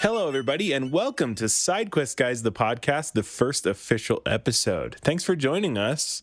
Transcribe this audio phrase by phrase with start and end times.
[0.00, 4.96] Hello, everybody, and welcome to SideQuest Guys, the podcast, the first official episode.
[5.02, 6.22] Thanks for joining us.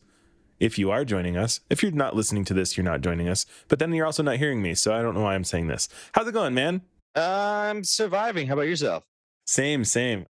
[0.60, 3.46] If you are joining us, if you're not listening to this, you're not joining us.
[3.68, 5.90] But then you're also not hearing me, so I don't know why I'm saying this.
[6.13, 6.82] How's it going, man?
[7.13, 8.47] I'm surviving.
[8.47, 9.04] How about yourself?
[9.46, 10.26] Same, same.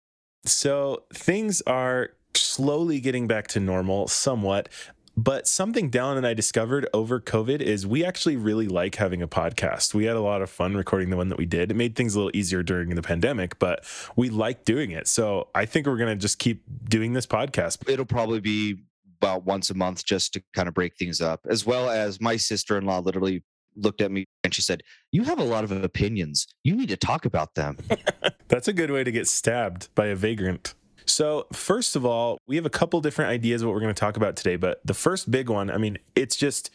[0.45, 4.69] So things are slowly getting back to normal somewhat.
[5.17, 9.29] But something Dallin and I discovered over COVID is we actually really like having a
[9.29, 9.95] podcast.
[9.95, 11.70] We had a lot of fun recording the one that we did.
[11.70, 13.84] It made things a little easier during the pandemic, but
[14.15, 15.09] we like doing it.
[15.09, 17.88] So I think we're going to just keep doing this podcast.
[17.88, 18.77] It'll probably be
[19.23, 22.37] about once a month just to kind of break things up, as well as my
[22.37, 23.43] sister in law literally
[23.74, 26.46] looked at me and she said, You have a lot of opinions.
[26.62, 27.79] You need to talk about them.
[28.48, 30.74] That's a good way to get stabbed by a vagrant.
[31.06, 33.98] So, first of all, we have a couple different ideas of what we're going to
[33.98, 36.70] talk about today, but the first big one, I mean, it's just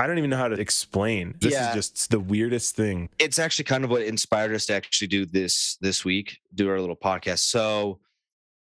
[0.00, 1.34] I don't even know how to explain.
[1.40, 1.70] This Yeah.
[1.70, 3.08] is just the weirdest thing.
[3.18, 6.80] it's actually kind of what inspired us to actually do this this week, do our
[6.80, 7.40] little podcast.
[7.40, 7.98] So,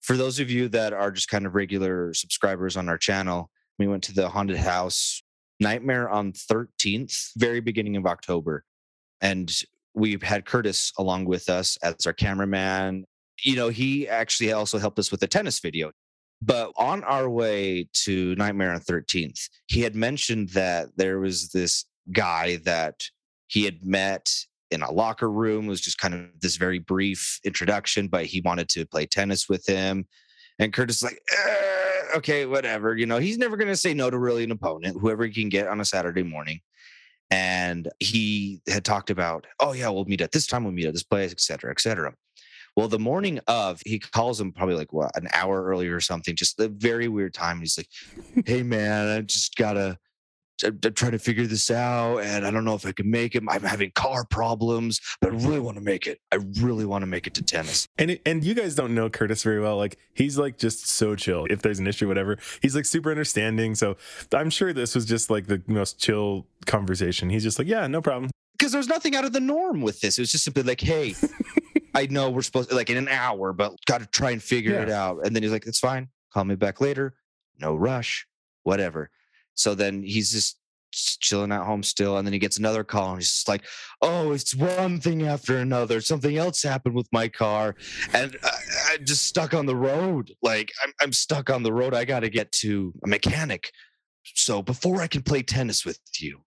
[0.01, 3.87] for those of you that are just kind of regular subscribers on our channel, we
[3.87, 5.21] went to the haunted house
[5.59, 8.65] Nightmare on 13th, very beginning of October.
[9.21, 9.49] And
[9.93, 13.05] we've had Curtis along with us as our cameraman.
[13.43, 15.91] You know, he actually also helped us with the tennis video.
[16.41, 21.85] But on our way to Nightmare on 13th, he had mentioned that there was this
[22.11, 23.03] guy that
[23.47, 24.33] he had met
[24.69, 25.65] in a locker room.
[25.65, 29.47] It was just kind of this very brief introduction, but he wanted to play tennis
[29.47, 30.05] with him.
[30.59, 31.73] And Curtis is like, "Eh,
[32.17, 32.95] okay, whatever.
[32.95, 35.49] You know, he's never going to say no to really an opponent, whoever he can
[35.49, 36.59] get on a Saturday morning.
[37.31, 40.93] And he had talked about, oh, yeah, we'll meet at this time, we'll meet at
[40.93, 42.13] this place, et cetera, et cetera.
[42.75, 46.35] Well, the morning of, he calls him probably like what, an hour earlier or something,
[46.35, 47.59] just a very weird time.
[47.59, 47.89] He's like,
[48.45, 49.97] hey, man, I just got to
[50.63, 53.43] I'm, trying to figure this out and I don't know if I can make it.
[53.47, 56.19] I'm having car problems, but I really want to make it.
[56.31, 57.87] I really want to make it to tennis.
[57.97, 59.77] And it, and you guys don't know Curtis very well.
[59.77, 61.45] Like he's like just so chill.
[61.49, 63.75] If there's an issue, whatever, he's like super understanding.
[63.75, 63.97] So
[64.33, 67.29] I'm sure this was just like the most chill conversation.
[67.29, 68.31] He's just like, yeah, no problem.
[68.57, 70.17] Because there's nothing out of the norm with this.
[70.17, 71.15] It was just simply like, hey,
[71.93, 74.79] I know we're supposed to like in an hour, but got to try and figure
[74.81, 75.25] it out.
[75.25, 76.09] And then he's like, it's fine.
[76.33, 77.13] Call me back later.
[77.59, 78.27] No rush,
[78.63, 79.09] whatever.
[79.53, 80.59] So then he's just
[80.91, 82.17] chilling at home still.
[82.17, 83.63] And then he gets another call and he's just like,
[84.01, 86.01] oh, it's one thing after another.
[86.01, 87.75] Something else happened with my car.
[88.13, 88.49] And I,
[88.91, 90.31] I'm just stuck on the road.
[90.41, 91.93] Like, I'm, I'm stuck on the road.
[91.93, 93.71] I got to get to a mechanic.
[94.35, 96.41] So before I can play tennis with you,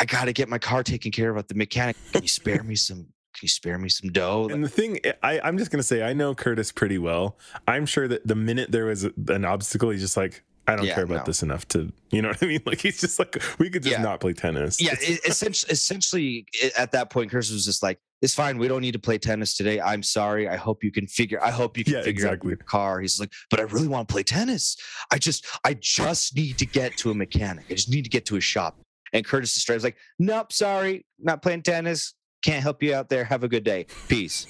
[0.00, 1.96] I got to get my car taken care of at the mechanic.
[2.12, 3.08] Can you spare me some?
[3.34, 4.48] Can you spare me some dough?
[4.50, 7.38] And the thing, eh, I, I'm just gonna say, I know Curtis pretty well.
[7.68, 10.94] I'm sure that the minute there was an obstacle, he's just like, I don't Yeah,
[10.96, 11.24] care about no.
[11.24, 12.60] this enough to, you know what I mean?
[12.66, 14.02] Like he's just like, we could just Yeah.
[14.02, 14.80] not play tennis.
[14.80, 18.58] yeah, it, essentially, essentially, eh, at that point, Curtis was just like, "It's fine.
[18.58, 19.80] We don't need to play tennis today.
[19.80, 20.48] I'm sorry.
[20.48, 21.42] I hope you can figure.
[21.42, 22.48] I hope you can Yeah, figure exactly.
[22.48, 24.76] out your car." He's like, "But I really want to play tennis.
[25.12, 27.66] I just, I just need to get to a mechanic.
[27.70, 28.78] I just need to get to a shop."
[29.14, 32.12] And Curtis is like, "Nope, sorry, not playing tennis.
[32.42, 33.24] Can't help you out there.
[33.24, 33.86] Have a good day.
[34.08, 34.46] Peace."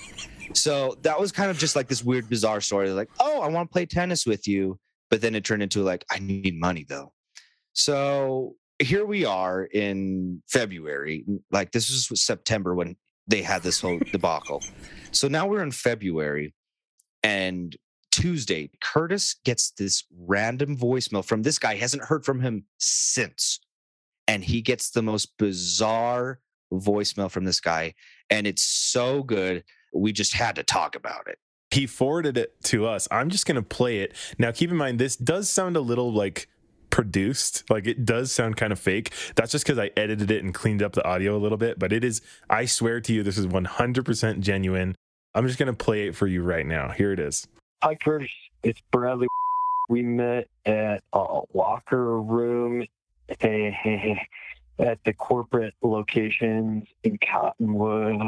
[0.55, 2.91] So that was kind of just like this weird, bizarre story.
[2.91, 4.79] Like, oh, I want to play tennis with you,
[5.11, 7.13] but then it turned into like, I need money though.
[7.73, 11.25] So here we are in February.
[11.51, 14.63] Like this was September when they had this whole debacle.
[15.13, 16.55] So now we're in February,
[17.23, 17.77] and
[18.11, 21.75] Tuesday, Curtis gets this random voicemail from this guy.
[21.75, 23.61] He hasn't heard from him since,
[24.27, 26.41] and he gets the most bizarre
[26.73, 27.95] voicemail from this guy,
[28.31, 29.65] and it's so good.
[29.95, 31.39] We just had to talk about it.
[31.71, 33.07] he forwarded it to us.
[33.11, 34.15] I'm just gonna play it.
[34.39, 36.49] Now keep in mind this does sound a little like
[36.91, 37.65] produced.
[37.71, 39.13] Like it does sound kind of fake.
[39.37, 41.79] That's just because I edited it and cleaned up the audio a little bit.
[41.79, 44.95] But it is, I swear to you, this is 100% genuine.
[45.35, 46.89] I'm just gonna play it for you right now.
[46.91, 47.47] Here it is.
[47.83, 48.31] Hi, Curtis.
[48.63, 49.29] It's Bradley.
[49.91, 52.87] We met at a locker room
[54.79, 58.21] at the corporate locations in Cottonwood.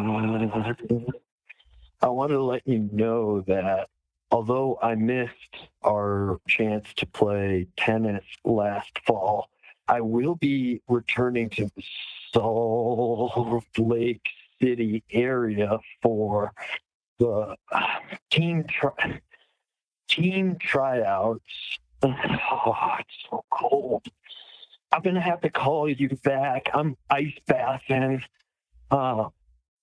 [2.03, 3.89] I want to let you know that
[4.31, 9.51] although I missed our chance to play tennis last fall,
[9.87, 11.83] I will be returning to the
[12.33, 14.27] Salt Lake
[14.61, 16.53] City area for
[17.19, 17.57] the
[18.31, 19.21] team tri-
[20.09, 21.79] team tryouts.
[22.53, 24.07] Oh, it's so cold.
[24.93, 26.69] I'm gonna have to call you back.
[26.75, 28.23] I'm ice bathing.
[28.91, 29.29] Uh,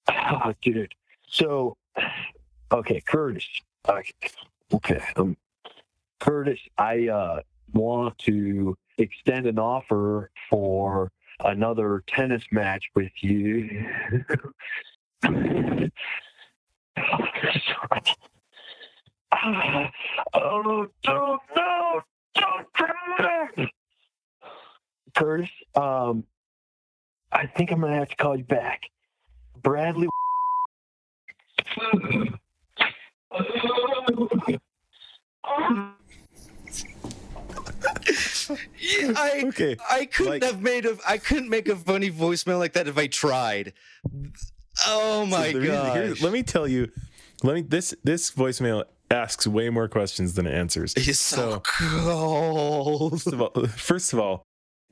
[0.09, 0.93] oh, dude.
[1.27, 1.77] So,
[2.71, 3.47] okay, Curtis.
[3.87, 5.01] Okay.
[5.15, 5.37] Um,
[6.19, 7.39] Curtis, I uh
[7.73, 11.11] want to extend an offer for
[11.43, 13.85] another tennis match with you.
[19.29, 19.91] Ah,
[20.33, 22.01] oh, don't, no,
[22.33, 23.69] don't cry.
[25.15, 26.23] Curtis, um,
[27.31, 28.83] I think I'm going to have to call you back.
[29.61, 30.07] Bradley.
[38.79, 39.75] Yeah, I Okay.
[39.89, 42.97] I couldn't Like- have made a I couldn't make a funny voicemail like that if
[42.97, 43.73] I tried.
[44.85, 46.21] Oh my So god!
[46.21, 46.91] let me tell you.
[47.43, 50.93] Let me this this voicemail asks way more questions than it answers.
[50.95, 53.11] It's so, So- cold.
[53.21, 54.43] First of all, first of all,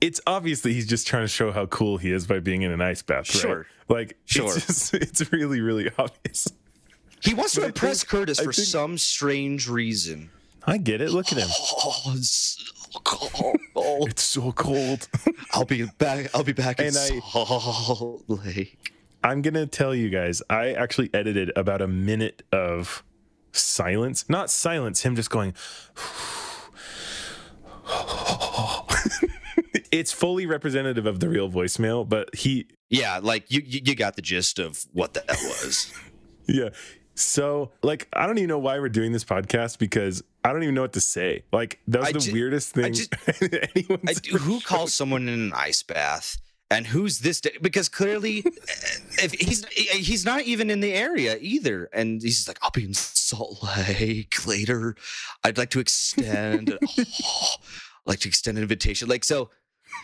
[0.05, 2.81] it's obviously he's just trying to show how cool he is by being in an
[2.81, 3.41] ice bath, right?
[3.41, 3.67] Sure.
[3.89, 4.55] Like, Sure.
[4.55, 6.47] it's just, it's really, really obvious.
[7.21, 10.29] He wants to impress think- Curtis for think- some strange reason.
[10.67, 11.11] I get it.
[11.11, 11.47] Look at him.
[11.51, 12.29] Oh, it's
[12.91, 14.09] so cold.
[14.09, 15.07] It's so cold.
[15.53, 16.29] I'll be back.
[16.35, 18.91] I'll be back in And I- Salt Lake.
[19.23, 20.41] I'm gonna tell you guys.
[20.49, 23.03] I actually edited about a minute of
[23.53, 24.27] silence.
[24.29, 25.01] Not silence.
[25.03, 25.53] Him just going.
[30.00, 34.21] it's fully representative of the real voicemail, but he Yeah, like you, you, got the
[34.21, 35.94] gist of what that was.
[36.47, 36.69] Yeah.
[37.15, 40.75] So, like, I don't even know why we're doing this podcast because I don't even
[40.75, 41.44] know what to say.
[41.51, 45.27] Like, that was I the ju- weirdest thing just- anyone's I, ever who calls someone
[45.27, 46.38] in an ice bath?
[46.69, 47.41] And who's this?
[47.62, 52.36] Because clearly, eh, if he's eh, he's not even in the area either, and he's
[52.36, 54.95] just like, "I'll be in Salt Lake later.
[55.44, 57.56] I'd like to extend, oh,
[58.06, 59.51] like to extend an invitation." Like so,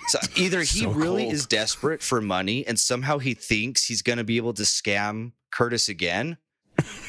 [0.07, 1.33] so either he So really cold.
[1.33, 5.31] is desperate for money, and somehow he thinks he's going to be able to scam
[5.51, 6.37] Curtis again,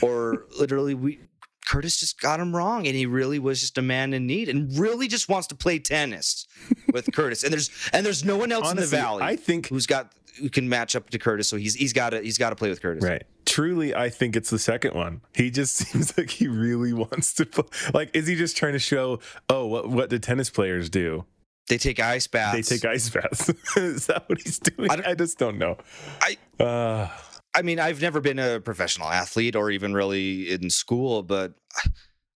[0.00, 1.20] or literally we
[1.66, 4.76] Curtis just got him wrong, and he really was just a man in need, and
[4.78, 6.46] really just wants to play tennis
[6.92, 7.44] with Curtis.
[7.44, 10.12] And there's and there's no one else Honestly, in the valley I think who's got
[10.40, 11.48] who can match up to Curtis.
[11.48, 13.04] So he's he's got to he's got to play with Curtis.
[13.04, 13.22] right.
[13.44, 15.20] Truly, I think it's the second one.
[15.34, 17.64] He just seems like he really wants to play.
[17.92, 21.24] Like, is he just trying to show, oh, what what do tennis players do?
[21.68, 22.68] They take ice baths.
[22.68, 23.48] They take ice baths.
[23.76, 24.90] is that what he's doing?
[24.90, 25.76] I I, just don't know.
[26.20, 27.08] I- uh,
[27.54, 31.52] I mean, I've never been a professional athlete or even really in school, but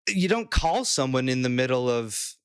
[0.09, 2.35] you don't call someone in the middle of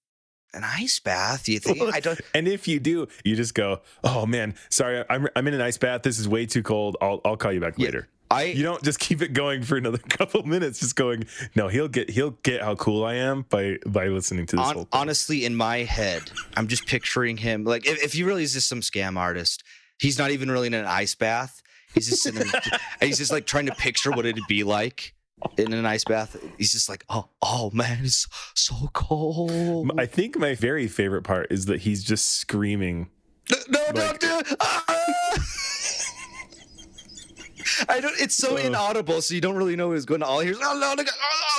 [0.55, 1.49] an ice bath.
[1.49, 2.21] You think I don't?
[2.35, 5.79] And if you do, you just go, "Oh man, sorry, I'm I'm in an ice
[5.79, 6.03] bath.
[6.03, 6.97] This is way too cold.
[7.01, 7.87] I'll I'll call you back Yeah.
[7.87, 10.79] later." I You don't just keep it going for another couple minutes.
[10.81, 14.57] Just going, no, he'll get he'll get how cool I am by by listening to
[14.57, 14.87] this thing.
[14.93, 18.69] honestly, in my head, I'm just picturing him like if, if he really is just
[18.69, 19.65] some scam artist,
[19.99, 21.61] he's not even really in an ice bath.
[21.93, 22.63] He's just sitting there,
[23.01, 25.13] he's just like trying to picture what it'd be like
[25.57, 26.37] in an ice bath.
[26.57, 29.91] He's just like, oh, oh man, it's so cold.
[29.99, 33.09] I think my very favorite part is that he's just screaming.
[33.51, 34.57] No, no, Like- doctor.
[34.61, 34.85] Ah!
[37.89, 38.19] I don't.
[38.21, 38.61] It's so Uh.
[38.61, 40.29] inaudible, so you don't really know what's going on.
[40.29, 41.11] All he hears, oh no, no, no,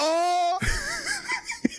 [0.02, 0.68] oh, oh."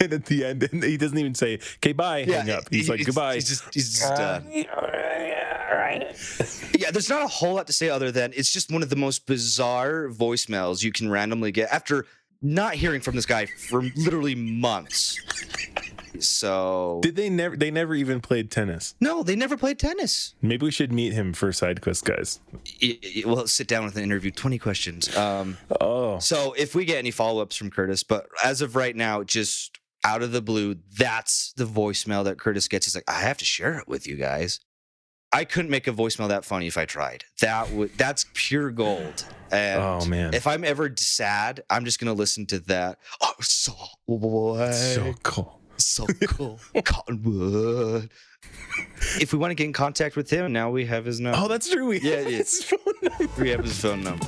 [0.00, 2.64] And at the end, and he doesn't even say, "Okay, bye." hang up.
[2.70, 4.46] He's he- like, "Goodbye." He's just, he's just done.
[6.78, 8.96] Yeah, there's not a whole lot to say other than it's just one of the
[8.96, 12.06] most bizarre voicemails you can randomly get after
[12.40, 15.20] not hearing from this guy for literally months.
[16.20, 17.56] So Did they never?
[17.56, 18.94] They never even played tennis.
[19.00, 20.34] no, they never played tennis.
[20.42, 22.40] Maybe we should meet him for side quest, guys.
[22.82, 24.30] Y- y- Well, sit down with an interview.
[24.30, 25.14] Twenty questions.
[25.16, 28.94] Um, Oh, so if we get any follow ups from Curtis, but as of right
[28.96, 32.86] now, just out of the blue, that's the voicemail that Curtis gets.
[32.86, 34.60] He's like, I have to share it with you guys.
[35.34, 37.24] I couldn't make a voicemail that funny if I tried.
[37.40, 39.24] That would that's pure gold.
[39.50, 42.98] And oh man, if I'm ever sad, I'm just gonna listen to that.
[43.22, 43.72] Oh, so
[44.72, 45.58] so cool.
[45.84, 46.58] So cool.
[46.84, 48.10] Cottonwood.
[49.20, 51.38] If we want to get in contact with him, now we have his number.
[51.40, 51.86] Oh, that's true.
[51.86, 53.28] We Yeah, have his phone number.
[53.42, 54.26] we have his phone number.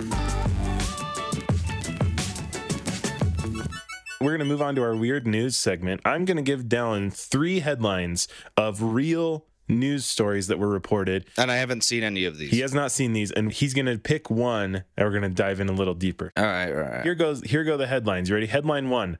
[4.21, 6.01] We're going to move on to our weird news segment.
[6.05, 11.27] I'm going to give Dallin three headlines of real news stories that were reported.
[11.37, 12.51] And I haven't seen any of these.
[12.51, 15.29] He has not seen these, and he's going to pick one, and we're going to
[15.29, 16.33] dive in a little deeper.
[16.39, 17.03] All right, all right.
[17.03, 17.43] Here goes.
[17.43, 18.31] Here go the headlines.
[18.31, 18.47] You ready?
[18.47, 19.19] Headline one: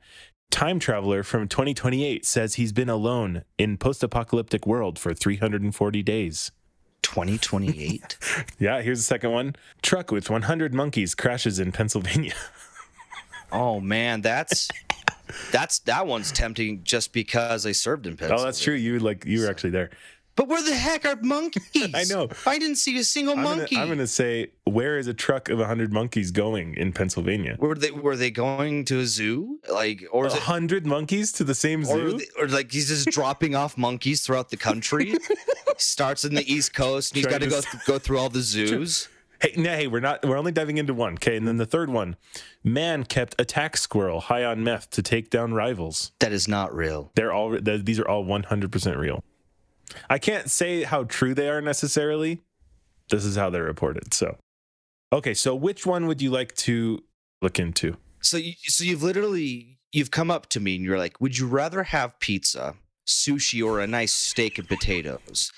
[0.51, 6.51] Time traveler from 2028 says he's been alone in post-apocalyptic world for 340 days.
[7.01, 8.17] 2028.
[8.59, 8.81] Yeah.
[8.81, 12.33] Here's the second one: Truck with 100 monkeys crashes in Pennsylvania.
[13.51, 14.69] oh man, that's
[15.51, 18.41] that's that one's tempting just because I served in Pennsylvania.
[18.41, 18.73] oh, that's true.
[18.73, 19.89] You like you were actually there.
[20.35, 21.63] But where the heck are monkeys?
[21.93, 22.27] I know.
[22.45, 23.77] I didn't see a single I'm gonna, monkey.
[23.77, 27.55] I'm gonna say, where is a truck of 100 monkeys going in Pennsylvania?
[27.59, 29.59] Were they were they going to a zoo?
[29.71, 32.17] Like or is it 100 monkeys to the same or, zoo?
[32.17, 35.15] they- or like he's just dropping off monkeys throughout the country.
[35.77, 38.41] Starts in the East Coast and he's got to to go go through all the
[38.53, 39.07] zoos.
[39.41, 40.25] Hey, no, hey, we're not.
[40.25, 41.13] We're only diving into one.
[41.15, 42.15] Okay, and then the third one:
[42.63, 46.11] man kept attack squirrel high on meth to take down rivals.
[46.19, 47.11] That is not real.
[47.15, 47.57] They're all.
[47.59, 49.23] th- These are all 100% real.
[50.09, 52.41] I can't say how true they are necessarily.
[53.09, 54.13] This is how they're reported.
[54.13, 54.37] So,
[55.13, 55.33] okay.
[55.33, 57.03] So, which one would you like to
[57.41, 57.97] look into?
[58.21, 61.47] So you, so you've literally you've come up to me and you're like, would you
[61.47, 62.75] rather have pizza,
[63.07, 65.51] sushi, or a nice steak and potatoes?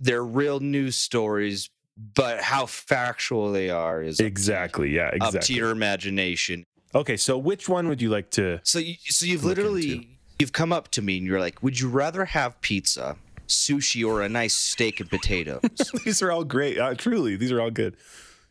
[0.00, 1.70] They're real news stories,
[2.14, 4.94] but how factual they are is Exactly.
[4.94, 5.12] Yeah.
[5.20, 6.64] up to your imagination.
[6.94, 7.16] Okay.
[7.16, 8.60] So, which one would you like to?
[8.64, 10.08] So you so you've literally into.
[10.40, 13.16] you've come up to me and you're like, would you rather have pizza,
[13.48, 15.60] sushi, or a nice steak and potatoes?
[16.04, 16.78] these are all great.
[16.78, 17.96] Uh, truly, these are all good.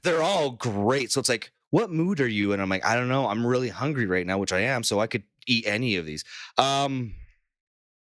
[0.03, 1.11] They're all great.
[1.11, 2.53] So it's like, what mood are you?
[2.53, 3.27] And I'm like, I don't know.
[3.27, 4.83] I'm really hungry right now, which I am.
[4.83, 6.23] So I could eat any of these.
[6.57, 7.13] Um,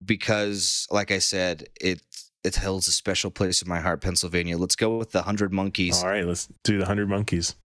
[0.05, 2.01] because like I said, it
[2.45, 4.57] it holds a special place in my heart, Pennsylvania.
[4.57, 6.03] Let's go with the hundred monkeys.
[6.03, 7.57] All right, let's do the 100 monkeys.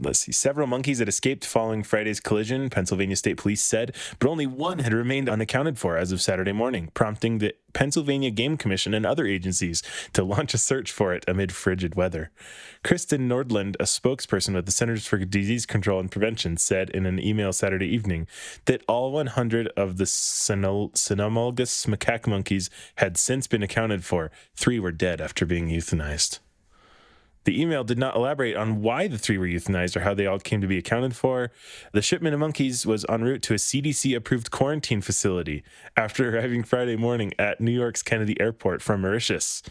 [0.00, 0.30] Let's see.
[0.30, 4.92] Several monkeys had escaped following Friday's collision, Pennsylvania State Police said, but only one had
[4.92, 9.82] remained unaccounted for as of Saturday morning, prompting the Pennsylvania Game Commission and other agencies
[10.12, 12.30] to launch a search for it amid frigid weather.
[12.84, 17.18] Kristen Nordlund, a spokesperson with the Centers for Disease Control and Prevention, said in an
[17.18, 18.28] email Saturday evening
[18.66, 24.30] that all 100 of the cyno- cynomolgus macaque monkeys had since been accounted for.
[24.54, 26.38] Three were dead after being euthanized.
[27.44, 30.38] The email did not elaborate on why the three were euthanized or how they all
[30.38, 31.50] came to be accounted for.
[31.92, 35.64] The shipment of monkeys was en route to a CDC approved quarantine facility
[35.96, 39.62] after arriving Friday morning at New York's Kennedy Airport from Mauritius.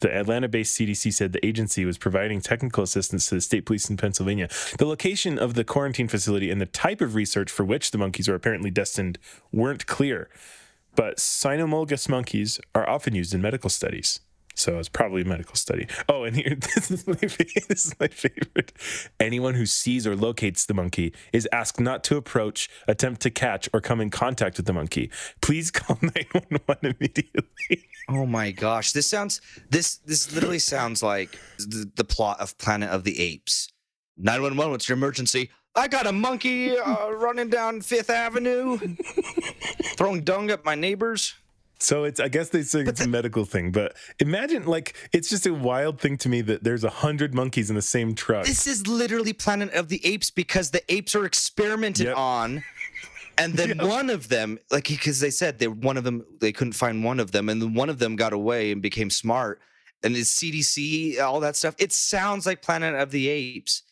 [0.00, 3.90] The Atlanta based CDC said the agency was providing technical assistance to the state police
[3.90, 4.48] in Pennsylvania.
[4.78, 8.26] The location of the quarantine facility and the type of research for which the monkeys
[8.26, 9.18] were apparently destined
[9.52, 10.30] weren't clear.
[10.96, 14.20] But cynomolgus monkeys are often used in medical studies.
[14.54, 15.86] So it's probably a medical study.
[16.08, 18.72] Oh, and here, this is, my, fa- this is my favorite.
[19.18, 23.68] Anyone who sees or locates the monkey is asked not to approach, attempt to catch,
[23.72, 25.10] or come in contact with the monkey.
[25.40, 27.84] Please call 911 immediately.
[28.08, 29.40] Oh my gosh, this sounds
[29.70, 33.68] this this literally sounds like the, the plot of Planet of the Apes.
[34.16, 35.50] 911, what's your emergency?
[35.76, 38.76] I got a monkey uh, running down Fifth Avenue,
[39.96, 41.34] throwing dung at my neighbors.
[41.82, 45.46] So it's, I guess they say it's a medical thing, but imagine like it's just
[45.46, 48.44] a wild thing to me that there's a hundred monkeys in the same truck.
[48.44, 52.16] This is literally Planet of the Apes because the apes are experimented Yep.
[52.18, 52.62] on.
[53.38, 56.74] And then one of them, like, because they said they one of them, they couldn't
[56.74, 59.58] find one of them, and then one of them got away and became smart.
[60.02, 61.74] And the CDC, all that stuff.
[61.78, 63.82] It sounds like Planet of the Apes.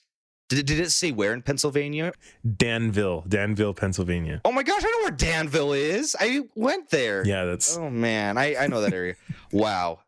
[0.49, 2.13] Did, did it say where in Pennsylvania?
[2.57, 4.41] Danville, Danville, Pennsylvania.
[4.45, 6.17] Oh my gosh, I know where Danville is.
[6.19, 7.27] I went there.
[7.27, 7.77] Yeah, that's.
[7.77, 9.15] Oh man, I, I know that area.
[9.53, 10.01] wow.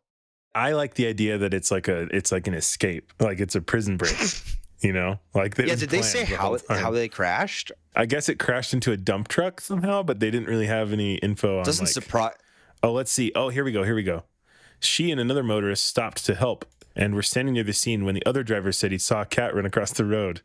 [0.53, 3.61] I like the idea that it's like a, it's like an escape, like it's a
[3.61, 4.15] prison break.
[4.81, 6.79] You know, like yeah, did they say the how whole it, time.
[6.79, 7.71] how they crashed?
[7.95, 11.17] I guess it crashed into a dump truck somehow, but they didn't really have any
[11.17, 11.65] info on.
[11.65, 12.33] Doesn't like, surprise.
[12.81, 13.31] Oh, let's see.
[13.35, 13.83] Oh, here we go.
[13.83, 14.23] Here we go.
[14.79, 18.15] She and another motorist stopped to help and we were standing near the scene when
[18.15, 20.41] the other driver said he saw a cat run across the road.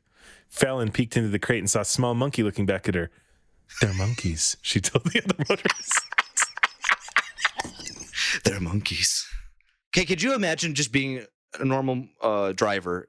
[0.48, 3.10] Fallon peeked into the crate and saw a small monkey looking back at her.
[3.80, 6.00] They're monkeys, she told the other motorist.
[8.44, 9.26] They're monkeys.
[9.90, 11.24] Okay, could you imagine just being
[11.58, 13.08] a normal uh, driver,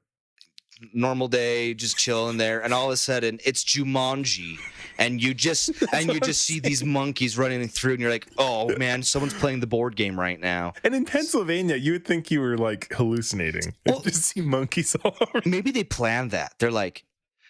[0.94, 4.58] normal day, just chilling there, and all of a sudden it's Jumanji,
[4.98, 8.76] and you just and you just see these monkeys running through, and you're like, oh
[8.78, 10.74] man, someone's playing the board game right now.
[10.84, 13.74] And in Pennsylvania, you would think you were like hallucinating.
[13.86, 15.42] Well- just see monkeys all over.
[15.46, 16.54] Maybe they planned that.
[16.60, 17.06] They're like,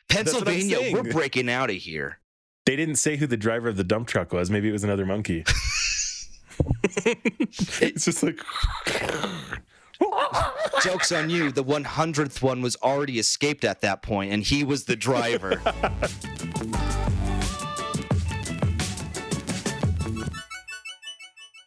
[0.09, 2.19] Pennsylvania, we're breaking out of here.
[2.65, 4.49] They didn't say who the driver of the dump truck was.
[4.51, 5.45] Maybe it was another monkey.
[7.05, 8.39] it's just like.
[10.83, 11.51] Joke's on you.
[11.51, 15.61] The 100th one was already escaped at that point, and he was the driver.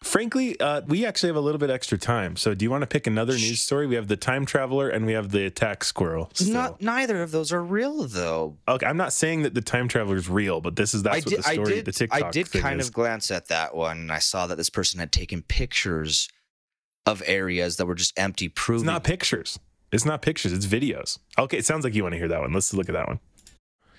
[0.02, 2.34] Frankly, uh, we actually have a little bit extra time.
[2.34, 3.86] So, do you want to pick another news story?
[3.86, 6.30] We have the time traveler and we have the attack squirrel.
[6.34, 6.52] still.
[6.52, 8.56] Not neither of those are real though.
[8.66, 8.86] okay.
[8.86, 11.26] I'm not saying that the time traveler is real, but this is that's I what
[11.28, 11.38] did.
[11.38, 11.84] the story, I did.
[11.84, 12.88] the TikTok I did thing kind is.
[12.88, 16.28] of glance at that one, and I saw that this person had taken pictures
[17.06, 18.80] of areas that were just empty, proof.
[18.80, 19.58] It's not pictures.
[19.92, 20.52] It's not pictures.
[20.52, 21.18] It's videos.
[21.38, 22.52] Okay, it sounds like you want to hear that one.
[22.52, 23.20] Let's look at that one.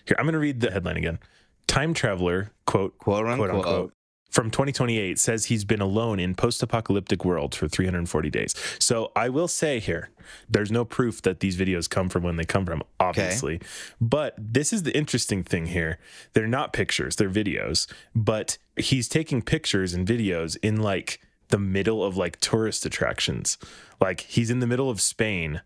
[0.05, 1.19] Here, I'm going to read the headline again.
[1.67, 3.49] Time traveler quote quote unquote.
[3.49, 3.93] quote unquote
[4.31, 8.55] from 2028 says he's been alone in post-apocalyptic world for 340 days.
[8.79, 10.09] So I will say here,
[10.49, 13.59] there's no proof that these videos come from when they come from, obviously.
[13.99, 15.99] But this is the interesting thing here.
[16.31, 21.19] They're not pictures, they're videos, but he's taking pictures and videos in like
[21.51, 23.57] the middle of like tourist attractions.
[23.99, 25.61] Like he's in the middle of Spain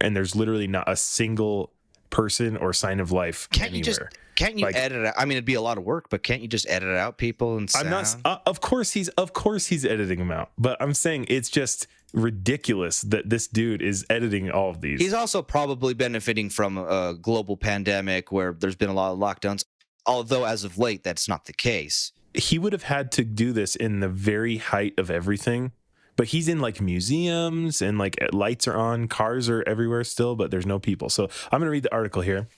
[0.00, 1.72] and there's literally not a single
[2.10, 3.78] person or sign of life Can't anywhere.
[3.78, 4.00] you just
[4.36, 5.14] can't you Like- edit it out?
[5.16, 7.56] I mean, it'd be a lot of work, but can't you just edit out people
[7.58, 7.86] and sound?
[7.86, 8.16] I'm not.
[8.24, 9.08] Uh, of course he's.
[9.10, 10.50] Of course he's editing them out.
[10.56, 15.00] But I'm saying it's just ridiculous that this dude is editing all of these.
[15.00, 19.64] He's also probably benefiting from a global pandemic where there's been a lot of lockdowns.
[20.06, 22.12] Although as of late, that's not the case.
[22.34, 25.72] He would have had to do this in the very height of everything.
[26.14, 30.36] But he's in like museums and like eh, lights are on, cars are everywhere still,
[30.36, 31.08] but there's no people.
[31.08, 32.48] So I'm gonna read the article here.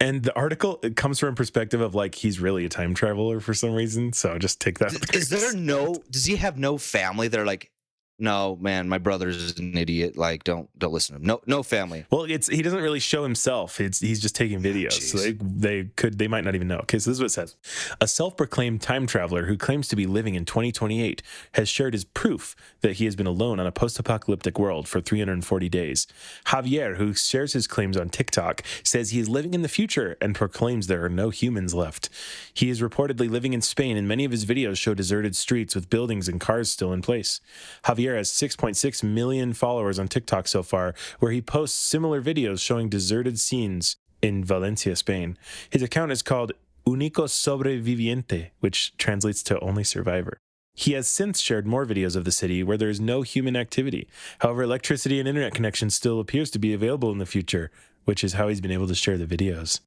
[0.00, 3.38] And the article it comes from a perspective of like he's really a time traveler
[3.38, 4.12] for some reason.
[4.12, 4.92] So just take that.
[5.14, 6.02] Is Is there no?
[6.10, 7.28] Does he have no family?
[7.28, 7.70] That are like,
[8.18, 10.16] no, man, my brother's an idiot.
[10.16, 11.26] Like, don't don't listen to him.
[11.26, 12.06] No, no family.
[12.10, 13.80] Well, it's he doesn't really show himself.
[13.80, 14.92] It's he's just taking ah, videos.
[14.92, 16.78] so they, they could they might not even know.
[16.78, 17.56] Okay, so this is what it says.
[18.00, 22.54] A self-proclaimed time traveler who claims to be living in 2028 has shared his proof
[22.82, 26.06] that he has been alone on a post-apocalyptic world for 340 days.
[26.46, 30.34] Javier, who shares his claims on TikTok, says he is living in the future and
[30.34, 32.08] proclaims there are no humans left.
[32.52, 35.90] He is reportedly living in Spain, and many of his videos show deserted streets with
[35.90, 37.40] buildings and cars still in place.
[37.84, 42.88] Javier has 6.6 million followers on TikTok so far, where he posts similar videos showing
[42.88, 45.36] deserted scenes in Valencia, Spain.
[45.70, 46.52] His account is called
[46.86, 50.38] Único Sobreviviente, which translates to only survivor.
[50.74, 54.08] He has since shared more videos of the city where there is no human activity.
[54.40, 57.70] However, electricity and internet connection still appears to be available in the future,
[58.04, 59.80] which is how he's been able to share the videos.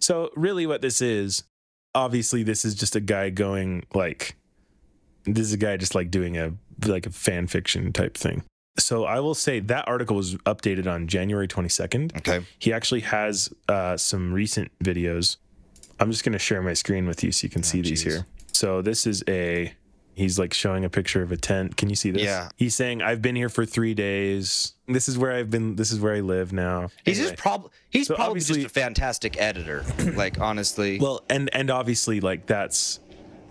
[0.00, 1.44] So, really, what this is
[1.94, 4.36] obviously, this is just a guy going like,
[5.24, 6.52] this is a guy just like doing a
[6.86, 8.42] like a fan fiction type thing.
[8.78, 12.16] So I will say that article was updated on January 22nd.
[12.18, 12.44] Okay.
[12.58, 15.36] He actually has uh, some recent videos.
[16.00, 18.26] I'm just going to share my screen with you so you can see these here.
[18.52, 19.72] So this is a
[20.16, 21.76] he's like showing a picture of a tent.
[21.76, 22.22] Can you see this?
[22.22, 22.48] Yeah.
[22.56, 24.72] He's saying I've been here for 3 days.
[24.88, 26.88] This is where I've been this is where I live now.
[27.04, 27.30] He's Anyway.
[27.32, 29.84] just probably he's So probably just a fantastic editor.
[30.16, 32.98] like honestly, Well, and and obviously like that's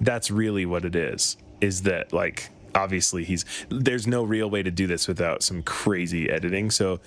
[0.01, 1.38] that's really what it is.
[1.63, 6.30] Is that like obviously he's there's no real way to do this without some crazy
[6.30, 6.71] editing.
[6.71, 6.99] So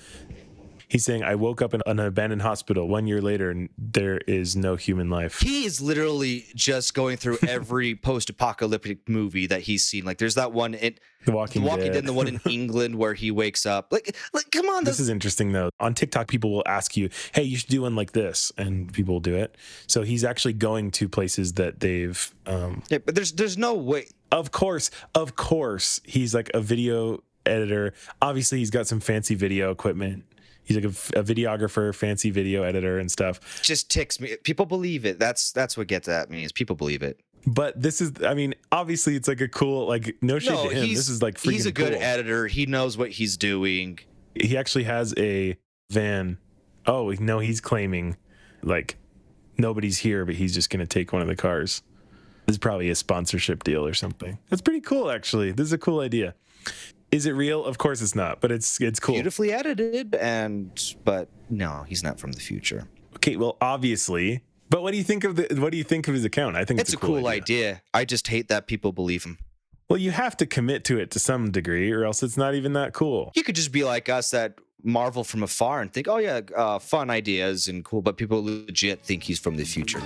[0.87, 4.55] he's saying I woke up in an abandoned hospital one year later and there is
[4.55, 5.41] no human life.
[5.41, 10.05] he is literally just going through every post-apocalyptic movie that he's seen.
[10.05, 11.93] Like there's that one in The Walking, Walking Dead.
[11.93, 13.91] Dead, the one in England where he wakes up.
[13.91, 15.69] Like, like come on, This this is interesting though.
[15.79, 19.15] On TikTok, people will ask you, "Hey, you should do one like this," and people
[19.15, 19.55] will do it.
[19.87, 24.07] So he's actually going to places that they've um, yeah, but there's there's no way.
[24.31, 27.93] Of course, of course, he's like a video editor.
[28.21, 30.25] Obviously, he's got some fancy video equipment.
[30.63, 33.61] He's like a, a videographer, fancy video editor and stuff.
[33.61, 34.35] Just ticks me.
[34.43, 35.17] People believe it.
[35.17, 37.21] That's that's what gets at me is people believe it.
[37.45, 40.89] But this is, I mean, obviously, it's like a cool, like no shade to him.
[40.89, 42.01] This is like freaking he's a good cool.
[42.01, 42.47] editor.
[42.47, 43.99] He knows what he's doing.
[44.35, 45.55] he actually has a
[45.89, 46.37] van.
[46.85, 48.17] Oh no, he's claiming
[48.61, 48.97] like
[49.57, 51.81] nobody's here, but he's just going to take one of the cars.
[52.47, 54.39] This is probably a sponsorship deal or something.
[54.49, 55.51] That's pretty cool, actually.
[55.51, 56.33] This is a cool idea.
[57.11, 57.65] Is it real?
[57.65, 59.15] Of course it's not, but it's it's cool.
[59.15, 60.71] Beautifully edited, and
[61.03, 62.87] but no, he's not from the future.
[63.15, 64.43] Okay, well, obviously.
[64.69, 65.59] But what do you think of the?
[65.59, 66.55] What do you think of his account?
[66.55, 67.81] I think It's a cool idea.
[67.93, 69.37] I just hate that people believe him.
[69.89, 72.73] Well, you have to commit to it to some degree, or else it's not even
[72.73, 73.31] that cool.
[73.35, 76.79] You could just be like us that marvel from afar and think, oh yeah, uh,
[76.79, 80.01] fun ideas and cool, but people legit think he's from the future.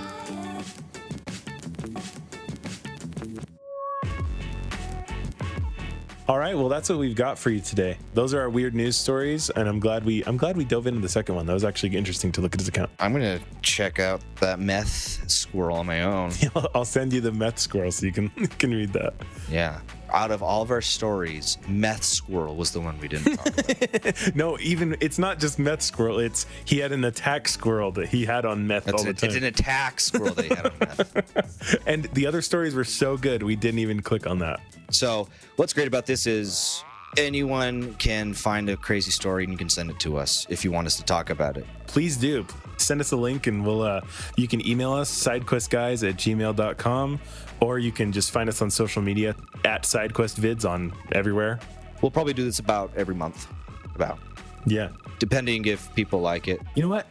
[6.28, 7.98] All right, well, that's what we've got for you today.
[8.14, 11.00] Those are our weird news stories, and I'm glad we I'm glad we dove into
[11.00, 11.46] the second one.
[11.46, 12.90] That was actually interesting to look at his account.
[13.00, 16.30] I'm gonna check out that meth squirrel on my own.
[16.74, 19.14] I'll send you the meth squirrel so you can you can read that.
[19.50, 19.80] Yeah.
[20.12, 24.34] Out of all of our stories, meth squirrel was the one we didn't talk about.
[24.34, 26.18] no, even it's not just meth squirrel.
[26.18, 29.16] It's he had an attack squirrel that he had on meth That's all the an,
[29.22, 31.82] it's an attack squirrel that he had on meth.
[31.86, 34.60] and the other stories were so good, we didn't even click on that.
[34.90, 36.84] So, what's great about this is
[37.16, 40.72] anyone can find a crazy story and you can send it to us if you
[40.72, 41.66] want us to talk about it.
[41.86, 42.46] Please do
[42.82, 44.00] send us a link, and we'll uh,
[44.36, 47.20] you can email us sidequestguys at gmail.com
[47.62, 51.60] or you can just find us on social media at sidequestvids on everywhere.
[52.00, 53.46] We'll probably do this about every month.
[53.94, 54.18] About.
[54.66, 54.88] Yeah.
[55.20, 56.60] Depending if people like it.
[56.74, 57.06] You know what?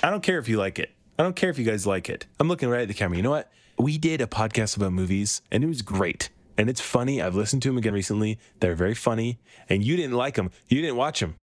[0.00, 0.90] I don't care if you like it.
[1.18, 2.26] I don't care if you guys like it.
[2.38, 3.16] I'm looking right at the camera.
[3.16, 3.50] You know what?
[3.78, 6.30] We did a podcast about movies and it was great.
[6.56, 7.20] And it's funny.
[7.20, 8.38] I've listened to them again recently.
[8.60, 9.40] They're very funny.
[9.68, 10.52] And you didn't like them.
[10.68, 11.34] You didn't watch them.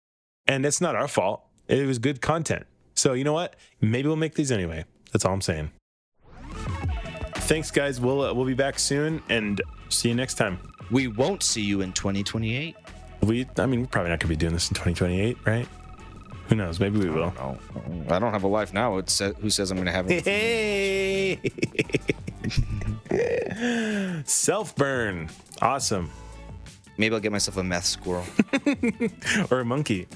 [0.48, 1.44] And it's not our fault.
[1.68, 2.66] It was good content.
[2.98, 3.56] So, you know what?
[3.80, 4.84] Maybe we'll make these anyway.
[5.14, 5.72] That's all I'm saying.
[7.36, 8.02] Thanks, guys.
[8.02, 10.58] We'll, uh, we'll be back soon and see you next time.
[10.90, 12.76] We won't see you in 2028.
[13.22, 15.68] We, I mean, we're probably not going to be doing this in 2028, right?
[16.50, 16.80] Who knows?
[16.80, 17.32] Maybe we will.
[17.38, 18.98] I don't, I don't have a life now.
[18.98, 20.26] It's, who says I'm going to have it?
[20.26, 21.40] Hey!
[24.26, 25.30] Self burn.
[25.62, 26.10] Awesome.
[26.98, 28.26] Maybe I'll get myself a meth squirrel
[29.52, 30.08] or a monkey.